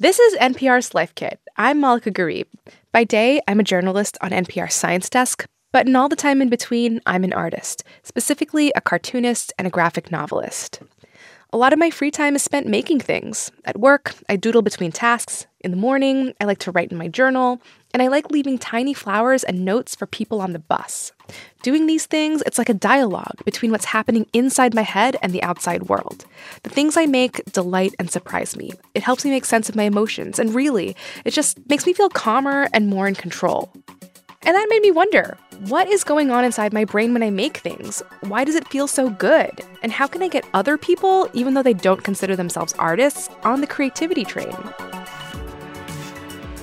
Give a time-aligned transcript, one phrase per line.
[0.00, 1.40] This is NPR's Life Kit.
[1.56, 2.46] I'm Malaka Gharib.
[2.92, 6.48] By day, I'm a journalist on NPR's Science Desk, but in all the time in
[6.48, 10.82] between, I'm an artist, specifically a cartoonist and a graphic novelist.
[11.50, 13.50] A lot of my free time is spent making things.
[13.64, 15.46] At work, I doodle between tasks.
[15.60, 17.62] In the morning, I like to write in my journal,
[17.94, 21.12] and I like leaving tiny flowers and notes for people on the bus.
[21.62, 25.42] Doing these things, it's like a dialogue between what's happening inside my head and the
[25.42, 26.26] outside world.
[26.64, 28.72] The things I make delight and surprise me.
[28.94, 32.10] It helps me make sense of my emotions, and really, it just makes me feel
[32.10, 33.72] calmer and more in control.
[34.42, 37.56] And that made me wonder what is going on inside my brain when I make
[37.58, 38.02] things?
[38.20, 39.50] Why does it feel so good?
[39.82, 43.60] And how can I get other people, even though they don't consider themselves artists, on
[43.60, 44.56] the creativity train?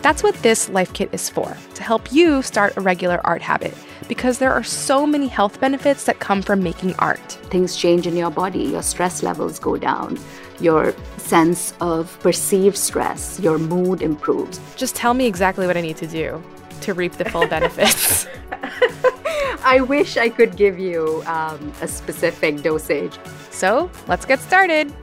[0.02, 3.74] That's what this Life Kit is for to help you start a regular art habit
[4.08, 7.32] because there are so many health benefits that come from making art.
[7.50, 10.18] Things change in your body, your stress levels go down,
[10.60, 14.62] your sense of perceived stress, your mood improves.
[14.76, 16.42] Just tell me exactly what I need to do
[16.86, 18.28] to reap the full benefits.
[19.64, 23.18] I wish I could give you um, a specific dosage.
[23.50, 24.94] So let's get started.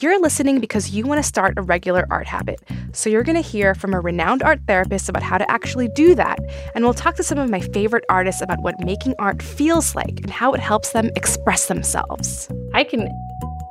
[0.00, 2.60] You're listening because you want to start a regular art habit.
[2.92, 6.14] So you're going to hear from a renowned art therapist about how to actually do
[6.14, 6.38] that.
[6.76, 10.20] And we'll talk to some of my favorite artists about what making art feels like
[10.20, 12.48] and how it helps them express themselves.
[12.74, 13.08] I can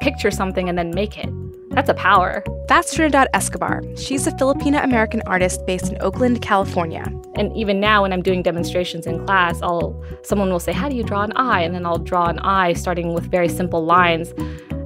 [0.01, 1.29] picture something and then make it.
[1.77, 2.43] That's a power.
[2.67, 3.83] That's Trinidad Escobar.
[3.97, 7.05] She's a Filipina American artist based in Oakland, California.
[7.35, 10.95] And even now, when I'm doing demonstrations in class, I'll someone will say, "How do
[10.95, 14.33] you draw an eye?" And then I'll draw an eye, starting with very simple lines,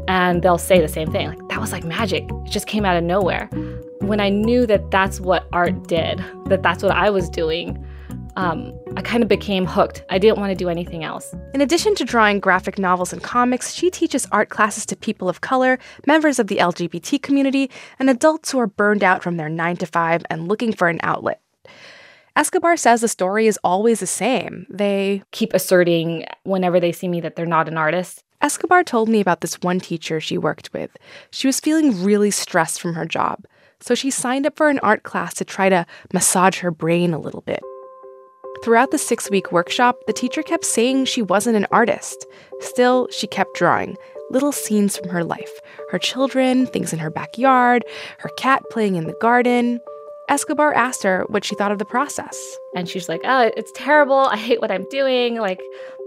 [0.09, 2.25] and they'll say the same thing, like that was like magic.
[2.29, 3.47] It just came out of nowhere.
[4.01, 7.81] When I knew that that's what art did, that that's what I was doing,
[8.35, 10.03] um, I kind of became hooked.
[10.09, 11.33] I didn't want to do anything else.
[11.53, 15.41] In addition to drawing graphic novels and comics, she teaches art classes to people of
[15.41, 19.77] color, members of the LGBT community, and adults who are burned out from their 9
[19.77, 21.41] to 5 and looking for an outlet.
[22.35, 24.65] Escobar says the story is always the same.
[24.69, 28.23] They keep asserting whenever they see me that they're not an artist.
[28.41, 30.91] Escobar told me about this one teacher she worked with.
[31.29, 33.45] She was feeling really stressed from her job,
[33.79, 37.19] so she signed up for an art class to try to massage her brain a
[37.19, 37.61] little bit.
[38.63, 42.27] Throughout the six week workshop, the teacher kept saying she wasn't an artist.
[42.59, 43.97] Still, she kept drawing
[44.31, 47.83] little scenes from her life her children, things in her backyard,
[48.19, 49.79] her cat playing in the garden.
[50.31, 52.57] Escobar asked her what she thought of the process.
[52.73, 54.15] And she's like, oh, it's terrible.
[54.15, 55.35] I hate what I'm doing.
[55.35, 55.59] Like,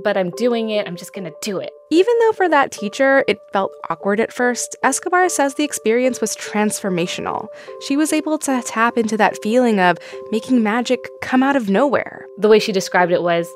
[0.02, 0.88] but I'm doing it.
[0.88, 1.70] I'm just going to do it.
[1.90, 6.34] Even though for that teacher it felt awkward at first, Escobar says the experience was
[6.36, 7.48] transformational.
[7.86, 9.98] She was able to tap into that feeling of
[10.30, 12.24] making magic come out of nowhere.
[12.38, 13.46] The way she described it was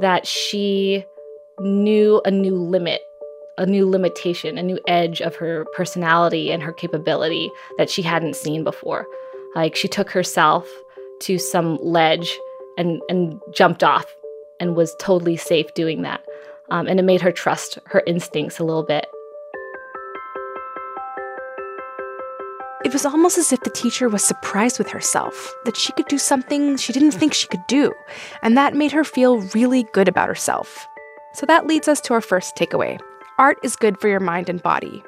[0.00, 1.04] that she
[1.58, 3.00] knew a new limit
[3.58, 8.36] a new limitation, a new edge of her personality and her capability that she hadn't
[8.36, 9.04] seen before.
[9.54, 10.68] Like she took herself
[11.22, 12.38] to some ledge
[12.76, 14.06] and and jumped off
[14.60, 16.24] and was totally safe doing that.
[16.70, 19.06] Um, and it made her trust her instincts a little bit.
[22.84, 26.16] It was almost as if the teacher was surprised with herself, that she could do
[26.16, 27.92] something she didn't think she could do,
[28.42, 30.86] and that made her feel really good about herself.
[31.34, 32.98] So that leads us to our first takeaway
[33.38, 35.02] art is good for your mind and body.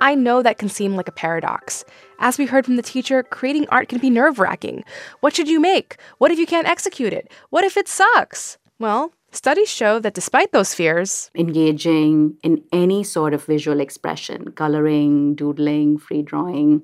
[0.00, 1.84] I know that can seem like a paradox.
[2.18, 4.84] As we heard from the teacher, creating art can be nerve wracking.
[5.20, 5.96] What should you make?
[6.18, 7.30] What if you can't execute it?
[7.50, 8.58] What if it sucks?
[8.78, 15.34] Well, studies show that despite those fears, engaging in any sort of visual expression, coloring,
[15.34, 16.82] doodling, free drawing,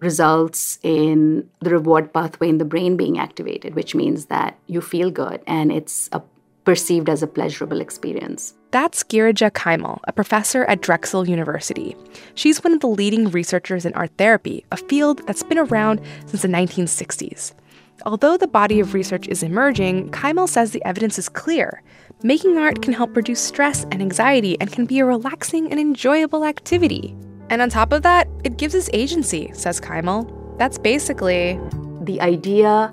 [0.00, 5.10] results in the reward pathway in the brain being activated, which means that you feel
[5.10, 6.22] good and it's a
[6.66, 8.52] perceived as a pleasurable experience.
[8.72, 11.96] That's Girija Kaimal, a professor at Drexel University.
[12.34, 16.42] She's one of the leading researchers in art therapy, a field that's been around since
[16.42, 17.54] the 1960s.
[18.04, 21.82] Although the body of research is emerging, Kaimal says the evidence is clear.
[22.22, 26.44] Making art can help reduce stress and anxiety and can be a relaxing and enjoyable
[26.44, 27.16] activity.
[27.48, 30.58] And on top of that, it gives us agency, says Kaimal.
[30.58, 31.60] That's basically
[32.02, 32.92] the idea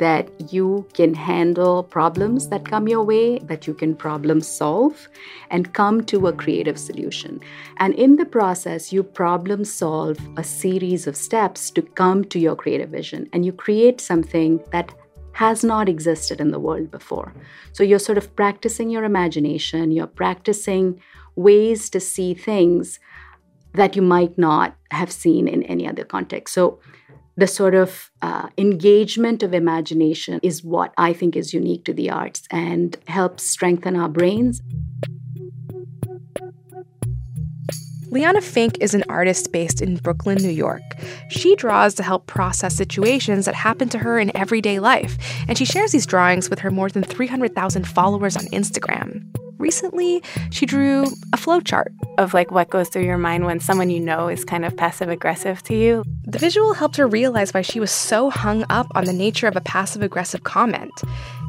[0.00, 5.08] that you can handle problems that come your way, that you can problem solve
[5.50, 7.38] and come to a creative solution.
[7.76, 12.56] And in the process, you problem solve a series of steps to come to your
[12.56, 14.90] creative vision and you create something that
[15.32, 17.34] has not existed in the world before.
[17.72, 21.00] So you're sort of practicing your imagination, you're practicing
[21.36, 22.98] ways to see things
[23.74, 26.54] that you might not have seen in any other context.
[26.54, 26.80] So
[27.40, 32.10] the sort of uh, engagement of imagination is what I think is unique to the
[32.10, 34.60] arts and helps strengthen our brains.
[38.10, 40.82] Liana Finck is an artist based in Brooklyn, New York.
[41.30, 45.16] She draws to help process situations that happen to her in everyday life,
[45.48, 49.24] and she shares these drawings with her more than 300,000 followers on Instagram.
[49.60, 51.04] Recently, she drew
[51.34, 54.64] a flowchart of like what goes through your mind when someone you know is kind
[54.64, 56.02] of passive aggressive to you.
[56.24, 59.56] The visual helped her realize why she was so hung up on the nature of
[59.56, 60.92] a passive aggressive comment.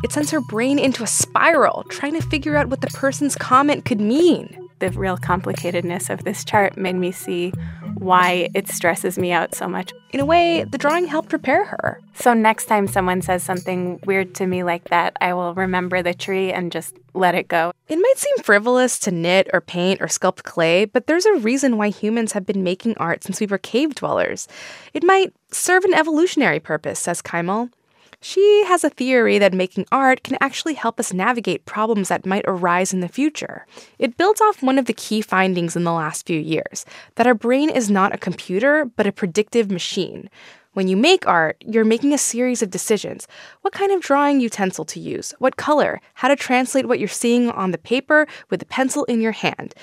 [0.04, 3.86] It sends her brain into a spiral, trying to figure out what the person's comment
[3.86, 7.54] could mean the real complicatedness of this chart made me see
[8.00, 9.94] why it stresses me out so much.
[10.10, 12.02] In a way, the drawing helped prepare her.
[12.16, 16.16] So next time someone says something weird to me like that, I will remember the
[16.16, 17.72] tree and just let it go.
[17.88, 21.78] It might seem frivolous to knit or paint or sculpt clay, but there's a reason
[21.78, 24.48] why humans have been making art since we were cave dwellers.
[24.94, 27.70] It might serve an evolutionary purpose, says Kaimal.
[28.24, 32.46] She has a theory that making art can actually help us navigate problems that might
[32.48, 33.66] arise in the future.
[33.98, 36.86] It builds off one of the key findings in the last few years
[37.16, 40.30] that our brain is not a computer, but a predictive machine.
[40.74, 43.28] When you make art, you're making a series of decisions.
[43.62, 47.50] What kind of drawing utensil to use, what color, how to translate what you're seeing
[47.50, 49.74] on the paper with the pencil in your hand,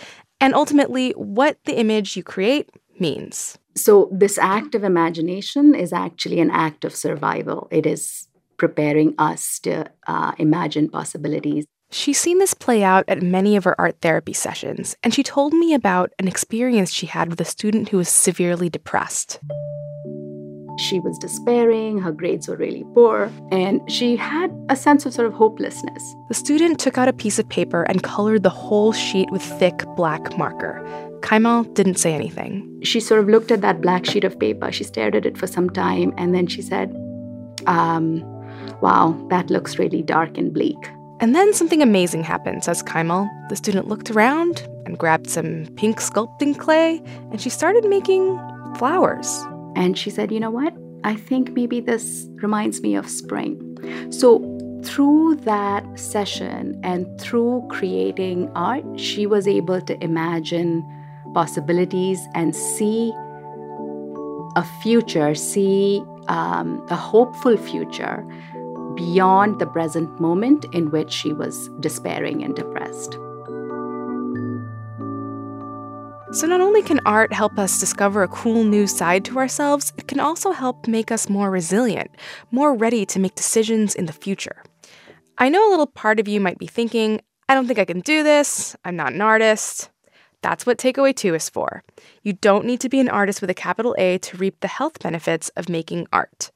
[0.41, 2.71] and ultimately, what the image you create
[3.01, 3.59] means.
[3.77, 7.69] So, this act of imagination is actually an act of survival.
[7.71, 11.65] It is preparing us to uh, imagine possibilities.
[11.91, 15.55] She's seen this play out at many of her art therapy sessions, and she told
[15.55, 19.41] me about an experience she had with a student who was severely depressed.
[20.79, 25.27] She was despairing, her grades were really poor, and she had a sense of sort
[25.27, 26.15] of hopelessness.
[26.29, 29.85] The student took out a piece of paper and colored the whole sheet with thick
[29.97, 30.85] black marker.
[31.29, 32.81] Kaimal didn't say anything.
[32.83, 34.73] She sort of looked at that black sheet of paper.
[34.73, 36.91] She stared at it for some time, and then she said,
[37.67, 38.23] um,
[38.81, 40.79] Wow, that looks really dark and bleak.
[41.21, 43.29] And then something amazing happened, says Kaimal.
[43.51, 48.39] The student looked around and grabbed some pink sculpting clay, and she started making
[48.79, 49.45] flowers.
[49.77, 50.73] And she said, You know what?
[51.05, 53.61] I think maybe this reminds me of spring.
[54.11, 54.41] So,
[54.83, 60.83] through that session and through creating art, she was able to imagine
[61.35, 63.13] possibilities and see
[64.57, 68.27] a future, see um, a hopeful future
[68.97, 73.13] beyond the present moment in which she was despairing and depressed.
[76.31, 80.09] So, not only can art help us discover a cool new side to ourselves, it
[80.09, 82.11] can also help make us more resilient,
[82.51, 84.63] more ready to make decisions in the future.
[85.39, 88.01] I know a little part of you might be thinking, I don't think I can
[88.01, 89.89] do this, I'm not an artist.
[90.43, 91.83] That's what Takeaway 2 is for.
[92.23, 95.01] You don't need to be an artist with a capital A to reap the health
[95.01, 96.51] benefits of making art.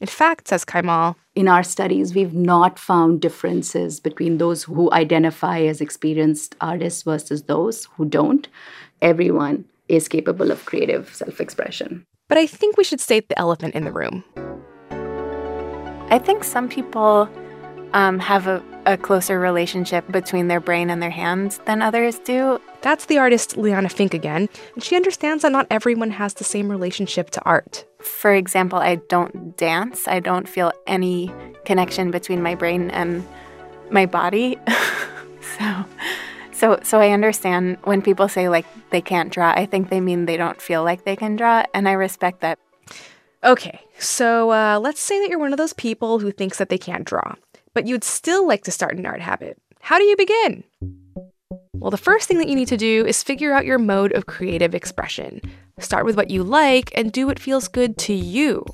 [0.00, 5.60] In fact, says Kaimal, in our studies, we've not found differences between those who identify
[5.60, 8.48] as experienced artists versus those who don't.
[9.00, 12.04] Everyone is capable of creative self expression.
[12.28, 14.24] But I think we should state the elephant in the room.
[16.10, 17.28] I think some people
[17.92, 22.60] um, have a, a closer relationship between their brain and their hands than others do.
[22.80, 26.70] That's the artist Liana Finck again, and she understands that not everyone has the same
[26.70, 27.84] relationship to art.
[28.00, 30.08] For example, I don't dance.
[30.08, 31.32] I don't feel any
[31.64, 33.26] connection between my brain and
[33.90, 34.58] my body.
[35.58, 35.84] so
[36.52, 40.26] so so I understand when people say like they can't draw, I think they mean
[40.26, 42.58] they don't feel like they can draw, and I respect that.
[43.44, 46.78] Okay, so uh, let's say that you're one of those people who thinks that they
[46.78, 47.34] can't draw,
[47.74, 49.58] but you'd still like to start an art habit.
[49.80, 50.64] How do you begin?
[51.74, 54.26] Well, the first thing that you need to do is figure out your mode of
[54.26, 55.40] creative expression.
[55.78, 58.64] Start with what you like and do what feels good to you.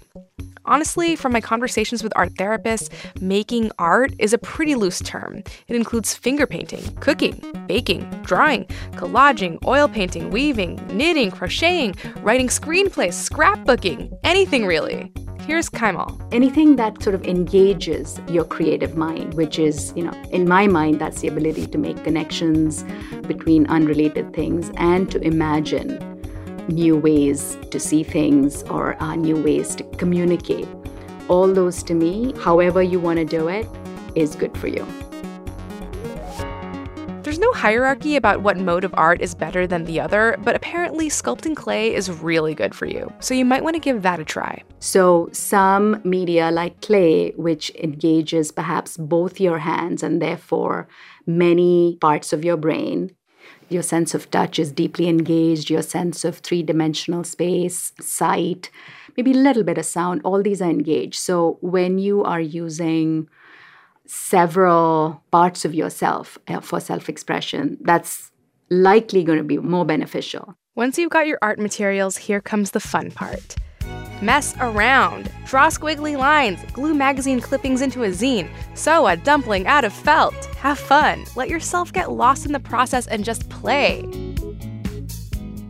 [0.68, 2.90] Honestly, from my conversations with art therapists,
[3.22, 5.42] making art is a pretty loose term.
[5.66, 13.16] It includes finger painting, cooking, baking, drawing, collaging, oil painting, weaving, knitting, crocheting, writing screenplays,
[13.16, 15.10] scrapbooking, anything really.
[15.46, 16.20] Here's Kaimal.
[16.34, 20.98] Anything that sort of engages your creative mind, which is, you know, in my mind,
[21.00, 22.84] that's the ability to make connections
[23.26, 26.17] between unrelated things and to imagine
[26.68, 30.68] new ways to see things or uh, new ways to communicate.
[31.28, 33.66] All those to me, however you want to do it,
[34.14, 34.86] is good for you.
[37.28, 41.10] There's no hierarchy about what mode of art is better than the other, but apparently
[41.10, 43.12] sculpting clay is really good for you.
[43.20, 44.62] So you might want to give that a try.
[44.78, 50.88] So, some media like clay, which engages perhaps both your hands and therefore
[51.26, 53.10] many parts of your brain,
[53.68, 58.70] your sense of touch is deeply engaged, your sense of three dimensional space, sight,
[59.16, 61.16] maybe a little bit of sound, all these are engaged.
[61.16, 63.28] So, when you are using
[64.06, 68.30] several parts of yourself uh, for self expression, that's
[68.70, 70.54] likely going to be more beneficial.
[70.74, 73.56] Once you've got your art materials, here comes the fun part.
[74.20, 75.30] Mess around.
[75.46, 80.34] Draw squiggly lines, glue magazine clippings into a zine, sew a dumpling out of felt.
[80.56, 81.24] Have fun.
[81.36, 84.02] Let yourself get lost in the process and just play.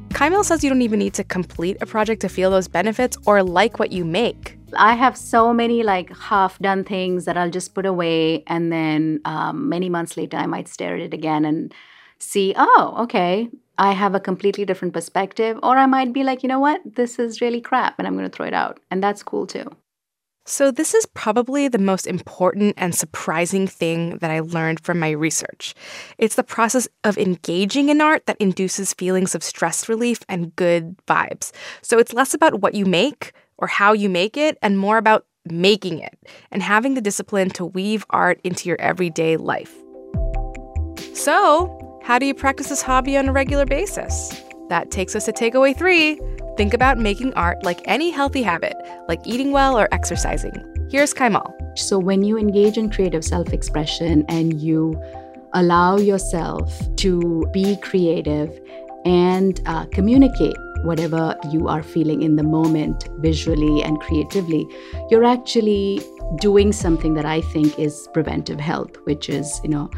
[0.09, 3.43] Kaimal says you don't even need to complete a project to feel those benefits or
[3.43, 4.59] like what you make.
[4.77, 9.21] I have so many like half done things that I'll just put away, and then
[9.25, 11.73] um, many months later, I might stare at it again and
[12.19, 13.49] see, oh, okay,
[13.79, 15.59] I have a completely different perspective.
[15.63, 18.29] Or I might be like, you know what, this is really crap, and I'm going
[18.29, 18.81] to throw it out.
[18.91, 19.71] And that's cool too.
[20.45, 25.11] So, this is probably the most important and surprising thing that I learned from my
[25.11, 25.75] research.
[26.17, 30.97] It's the process of engaging in art that induces feelings of stress relief and good
[31.07, 31.53] vibes.
[31.83, 35.27] So, it's less about what you make or how you make it, and more about
[35.45, 36.19] making it
[36.51, 39.75] and having the discipline to weave art into your everyday life.
[41.13, 44.43] So, how do you practice this hobby on a regular basis?
[44.71, 46.19] That takes us to takeaway three
[46.59, 48.75] Think about making art like any healthy habit,
[49.07, 50.55] like eating well or exercising.
[50.91, 51.55] Here's Kaimal.
[51.79, 55.01] So, when you engage in creative self expression and you
[55.53, 58.59] allow yourself to be creative
[59.05, 64.67] and uh, communicate whatever you are feeling in the moment, visually and creatively,
[65.11, 66.01] you're actually
[66.41, 69.89] doing something that I think is preventive health, which is, you know,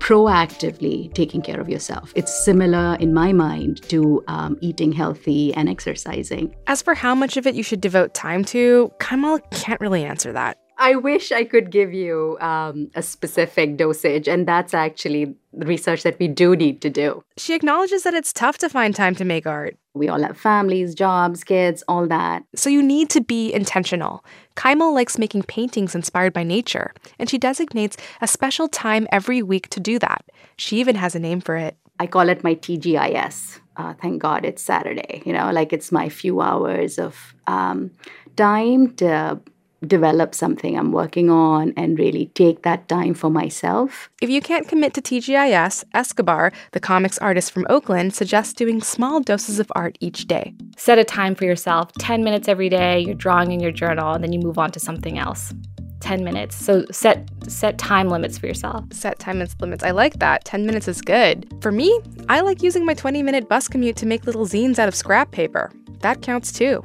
[0.00, 2.12] proactively taking care of yourself.
[2.16, 6.56] It's similar in my mind to um, eating healthy and exercising.
[6.66, 10.32] As for how much of it you should devote time to, Kaimal can't really answer
[10.32, 10.58] that.
[10.78, 16.02] I wish I could give you um, a specific dosage, and that's actually the research
[16.04, 17.22] that we do need to do.
[17.36, 19.76] She acknowledges that it's tough to find time to make art.
[19.94, 22.44] We all have families, jobs, kids, all that.
[22.54, 24.24] So you need to be intentional.
[24.56, 29.68] Kaimal likes making paintings inspired by nature, and she designates a special time every week
[29.70, 30.24] to do that.
[30.56, 31.76] She even has a name for it.
[31.98, 33.60] I call it my TGIS.
[33.76, 35.22] Uh, thank God it's Saturday.
[35.26, 37.90] You know, like it's my few hours of um,
[38.36, 39.40] time to
[39.86, 44.10] develop something I'm working on and really take that time for myself.
[44.20, 49.20] If you can't commit to TGIS, Escobar, the comics artist from Oakland, suggests doing small
[49.20, 50.54] doses of art each day.
[50.76, 54.22] Set a time for yourself 10 minutes every day, you're drawing in your journal, and
[54.22, 55.52] then you move on to something else.
[56.00, 56.56] 10 minutes.
[56.56, 58.84] So set set time limits for yourself.
[58.90, 59.84] Set time limits.
[59.84, 60.44] I like that.
[60.44, 61.52] 10 minutes is good.
[61.60, 64.94] For me, I like using my 20-minute bus commute to make little zines out of
[64.94, 65.70] scrap paper.
[66.00, 66.82] That counts too.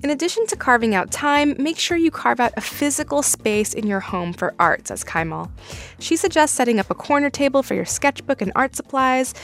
[0.00, 3.88] In addition to carving out time, make sure you carve out a physical space in
[3.88, 5.50] your home for art, says Kaimal.
[5.98, 9.34] She suggests setting up a corner table for your sketchbook and art supplies.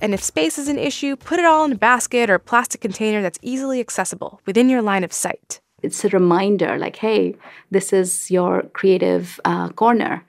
[0.00, 2.80] And if space is an issue, put it all in a basket or a plastic
[2.80, 5.60] container that's easily accessible within your line of sight.
[5.82, 7.36] It's a reminder like, hey,
[7.70, 10.24] this is your creative uh, corner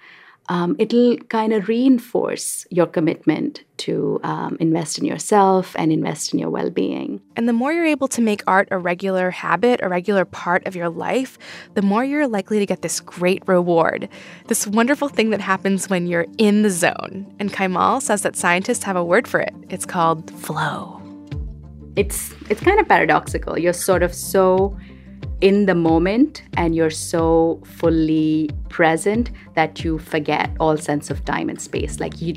[0.50, 6.40] um, it'll kind of reinforce your commitment to um, invest in yourself and invest in
[6.40, 7.22] your well being.
[7.36, 10.76] And the more you're able to make art a regular habit, a regular part of
[10.76, 11.38] your life,
[11.74, 14.10] the more you're likely to get this great reward,
[14.48, 17.34] this wonderful thing that happens when you're in the zone.
[17.40, 21.00] And Kaimal says that scientists have a word for it it's called flow.
[21.96, 23.58] It's, it's kind of paradoxical.
[23.58, 24.78] You're sort of so
[25.44, 31.50] in the moment and you're so fully present that you forget all sense of time
[31.50, 32.00] and space.
[32.00, 32.36] Like you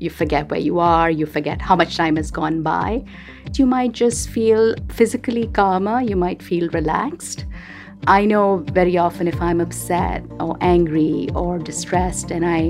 [0.00, 3.04] you forget where you are you forget how much time has gone by.
[3.54, 7.46] You might just feel physically calmer you might feel relaxed.
[8.08, 12.60] I know very often if i'm upset or angry or distressed and i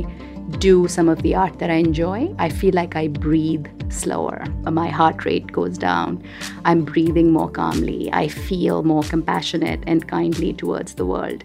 [0.58, 4.44] do some of the art that I enjoy, I feel like I breathe slower.
[4.64, 6.22] My heart rate goes down.
[6.64, 8.10] I'm breathing more calmly.
[8.12, 11.44] I feel more compassionate and kindly towards the world.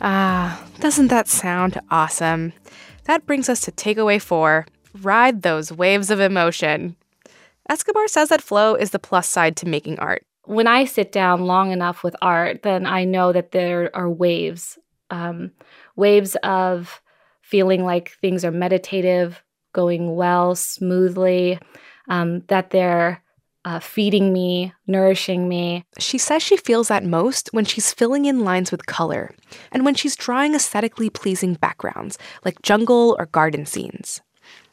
[0.00, 2.52] Ah, doesn't that sound awesome?
[3.04, 4.66] That brings us to takeaway four
[5.02, 6.96] ride those waves of emotion.
[7.68, 10.24] Escobar says that flow is the plus side to making art.
[10.44, 14.78] When I sit down long enough with art, then I know that there are waves,
[15.10, 15.50] um,
[15.94, 17.02] waves of
[17.48, 21.58] feeling like things are meditative, going well, smoothly,
[22.08, 23.22] um, that they're
[23.64, 25.84] uh, feeding me, nourishing me.
[25.98, 29.34] She says she feels that most when she's filling in lines with color
[29.72, 34.20] and when she's drawing aesthetically pleasing backgrounds like jungle or garden scenes.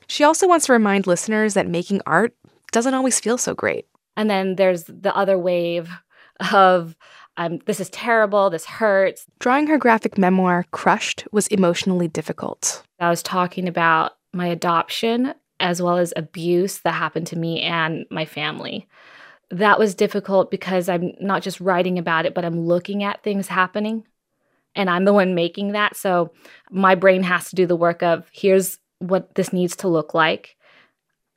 [0.07, 2.35] She also wants to remind listeners that making art
[2.71, 3.85] doesn't always feel so great.
[4.17, 5.89] And then there's the other wave
[6.51, 6.95] of
[7.37, 9.25] um, this is terrible, this hurts.
[9.39, 12.83] Drawing her graphic memoir, Crushed, was emotionally difficult.
[12.99, 18.05] I was talking about my adoption as well as abuse that happened to me and
[18.09, 18.87] my family.
[19.51, 23.47] That was difficult because I'm not just writing about it, but I'm looking at things
[23.47, 24.05] happening
[24.75, 25.95] and I'm the one making that.
[25.95, 26.31] So
[26.71, 30.57] my brain has to do the work of here's what this needs to look like.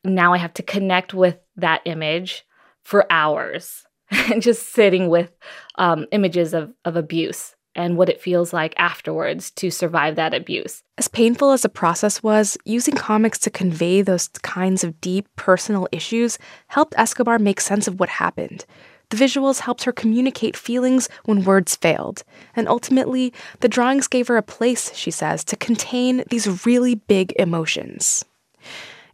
[0.04, 2.44] Now I have to connect with that image
[2.82, 5.30] for hours and just sitting with
[5.76, 10.82] um, images of, of abuse and what it feels like afterwards to survive that abuse.
[10.98, 15.88] As painful as the process was, using comics to convey those kinds of deep personal
[15.92, 18.66] issues helped Escobar make sense of what happened.
[19.10, 22.24] The visuals helped her communicate feelings when words failed.
[22.54, 27.32] And ultimately, the drawings gave her a place, she says, to contain these really big
[27.38, 28.24] emotions.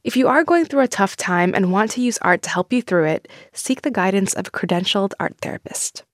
[0.04, 2.74] If you are going through a tough time and want to use art to help
[2.74, 6.04] you through it, seek the guidance of a credentialed art therapist.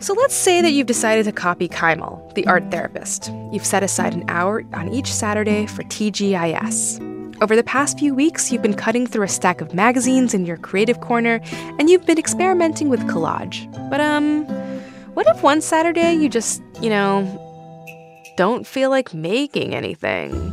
[0.00, 3.30] So let's say that you've decided to copy Kaimal, the art therapist.
[3.52, 7.42] You've set aside an hour on each Saturday for TGIS.
[7.42, 10.56] Over the past few weeks, you've been cutting through a stack of magazines in your
[10.56, 11.40] creative corner,
[11.78, 13.70] and you've been experimenting with collage.
[13.90, 14.46] But, um,
[15.12, 17.45] what if one Saturday you just, you know,
[18.36, 20.52] don't feel like making anything?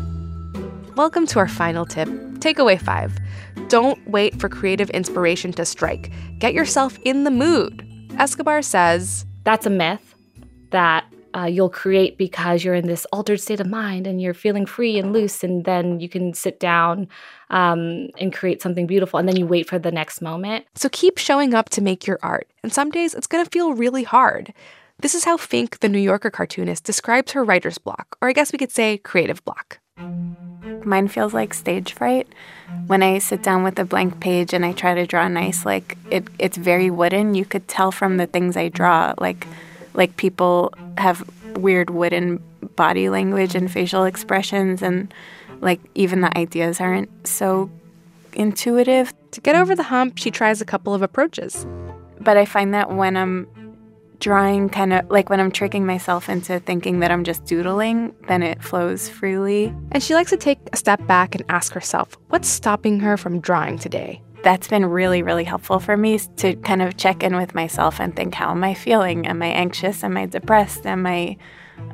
[0.95, 2.07] Welcome to our final tip
[2.39, 3.17] takeaway five.
[3.67, 6.11] Don't wait for creative inspiration to strike.
[6.39, 7.85] Get yourself in the mood.
[8.17, 10.15] Escobar says, That's a myth
[10.71, 14.65] that uh, you'll create because you're in this altered state of mind and you're feeling
[14.65, 17.07] free and loose, and then you can sit down
[17.49, 20.65] um, and create something beautiful, and then you wait for the next moment.
[20.75, 23.73] So keep showing up to make your art, and some days it's going to feel
[23.73, 24.53] really hard.
[25.03, 28.53] This is how Finck, the New Yorker cartoonist, describes her writer's block, or I guess
[28.53, 29.79] we could say creative block.
[29.97, 32.25] Mine feels like stage fright.
[32.87, 35.97] When I sit down with a blank page and I try to draw nice, like
[36.09, 37.35] it, it's very wooden.
[37.35, 39.45] You could tell from the things I draw, like
[39.93, 42.41] like people have weird wooden
[42.77, 45.13] body language and facial expressions and
[45.59, 47.69] like even the ideas aren't so
[48.31, 49.13] intuitive.
[49.31, 51.67] To get over the hump, she tries a couple of approaches.
[52.21, 53.62] But I find that when I'm
[54.23, 58.41] drawing kind of like when I'm tricking myself into thinking that I'm just doodling, then
[58.41, 59.73] it flows freely.
[59.91, 63.41] And she likes to take a step back and ask herself, what's stopping her from
[63.41, 64.21] drawing today?
[64.43, 68.13] that's been really, really helpful for me to kind of check in with myself and
[68.13, 69.25] think, how am I feeling?
[69.25, 70.03] Am I anxious?
[70.03, 70.85] Am I depressed?
[70.85, 71.37] Am I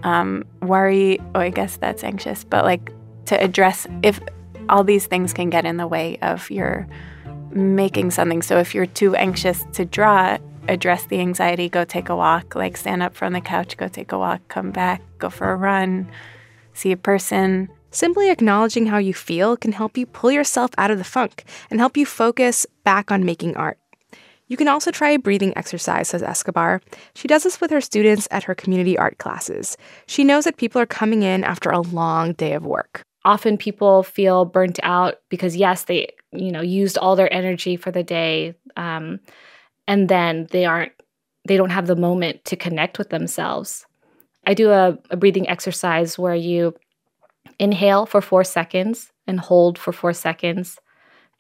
[0.01, 1.21] um, worried?
[1.36, 2.91] Oh, I guess that's anxious, but like
[3.25, 4.19] to address if
[4.67, 6.88] all these things can get in the way of your
[7.51, 8.41] making something.
[8.41, 10.38] So if you're too anxious to draw,
[10.69, 14.12] address the anxiety, go take a walk, like stand up from the couch, go take
[14.12, 16.10] a walk, come back, go for a run,
[16.73, 20.99] see a person, Simply acknowledging how you feel can help you pull yourself out of
[20.99, 23.79] the funk and help you focus back on making art.
[24.47, 26.82] You can also try a breathing exercise, says Escobar.
[27.15, 29.75] She does this with her students at her community art classes.
[30.08, 33.01] She knows that people are coming in after a long day of work.
[33.25, 37.91] Often people feel burnt out because yes, they you know used all their energy for
[37.91, 39.19] the day, um,
[39.89, 40.93] and then they aren't
[41.45, 43.86] they don't have the moment to connect with themselves.
[44.45, 46.75] I do a, a breathing exercise where you
[47.58, 50.80] Inhale for four seconds and hold for four seconds.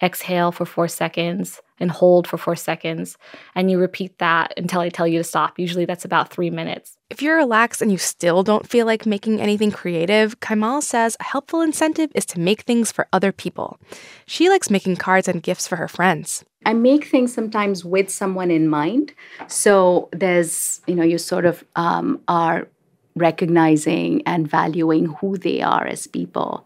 [0.01, 3.17] Exhale for four seconds and hold for four seconds.
[3.53, 5.59] And you repeat that until I tell you to stop.
[5.59, 6.97] Usually that's about three minutes.
[7.09, 11.23] If you're relaxed and you still don't feel like making anything creative, Kaimal says a
[11.25, 13.77] helpful incentive is to make things for other people.
[14.25, 16.45] She likes making cards and gifts for her friends.
[16.65, 19.13] I make things sometimes with someone in mind.
[19.47, 22.67] So there's, you know, you sort of um, are
[23.15, 26.65] recognizing and valuing who they are as people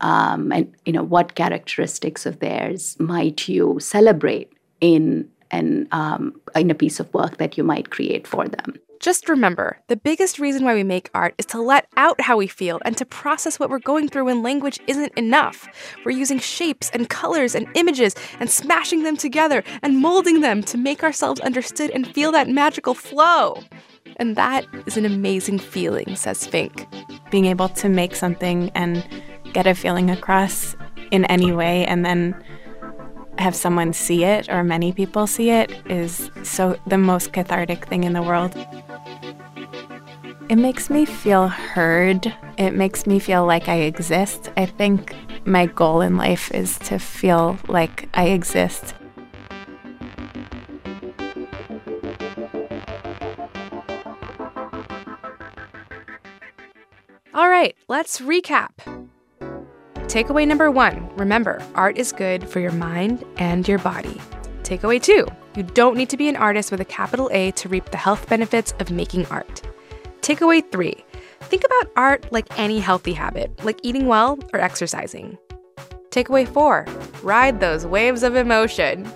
[0.00, 6.70] um, and you know what characteristics of theirs might you celebrate in an, um, in
[6.70, 10.62] a piece of work that you might create for them just remember the biggest reason
[10.62, 13.70] why we make art is to let out how we feel and to process what
[13.70, 15.66] we're going through when language isn't enough.
[16.04, 20.76] We're using shapes and colors and images and smashing them together and molding them to
[20.76, 23.62] make ourselves understood and feel that magical flow.
[24.16, 26.86] And that is an amazing feeling, says Finck.
[27.30, 29.02] Being able to make something and
[29.54, 30.76] get a feeling across
[31.10, 32.36] in any way and then
[33.38, 38.04] have someone see it or many people see it is so the most cathartic thing
[38.04, 38.54] in the world.
[40.50, 42.34] It makes me feel heard.
[42.58, 44.50] It makes me feel like I exist.
[44.56, 45.14] I think
[45.46, 48.94] my goal in life is to feel like I exist
[57.32, 58.70] All right, let's recap.
[59.94, 64.20] Takeaway number one remember, art is good for your mind and your body.
[64.64, 67.90] Takeaway two you don't need to be an artist with a capital A to reap
[67.90, 69.62] the health benefits of making art.
[70.20, 71.04] Takeaway three
[71.42, 75.38] think about art like any healthy habit, like eating well or exercising.
[76.10, 76.86] Takeaway four
[77.22, 79.10] ride those waves of emotion.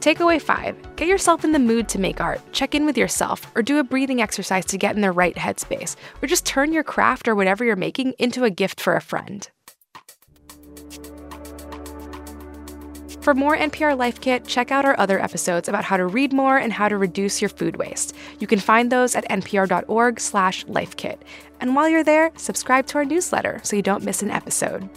[0.00, 2.40] Takeaway five get yourself in the mood to make art.
[2.52, 5.96] Check in with yourself, or do a breathing exercise to get in the right headspace,
[6.22, 9.48] or just turn your craft or whatever you're making into a gift for a friend.
[13.22, 16.58] For more NPR Life Kit, check out our other episodes about how to read more
[16.58, 18.16] and how to reduce your food waste.
[18.40, 21.18] You can find those at npr.org/lifekit.
[21.60, 24.88] And while you're there, subscribe to our newsletter so you don't miss an episode.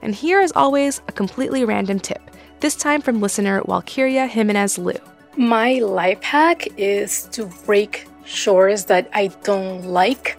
[0.00, 2.22] And here is always, a completely random tip.
[2.60, 4.96] This time from listener Walkyria Jimenez Liu.
[5.36, 10.38] My life hack is to break chores that I don't like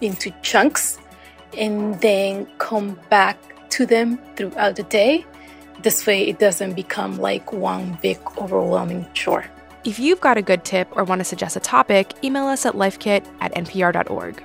[0.00, 0.98] into chunks
[1.58, 3.38] and then come back
[3.70, 5.26] to them throughout the day.
[5.82, 9.46] This way, it doesn't become like one big overwhelming chore.
[9.84, 12.74] If you've got a good tip or want to suggest a topic, email us at
[12.74, 14.42] lifekit at npr.org.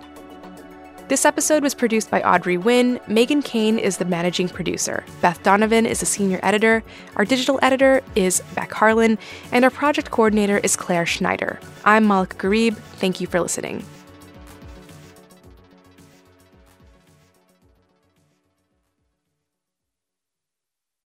[1.09, 2.99] This episode was produced by Audrey Nguyen.
[3.03, 5.03] Meghan Keane is the managing producer.
[5.21, 6.83] Beth Donovan is the senior editor.
[7.17, 9.19] Our digital editor is Beck Harlan.
[9.51, 11.59] And our project coordinator is Claire Schneider.
[11.83, 12.75] I'm Malaka Gharib.
[12.75, 13.85] Thank you for listening.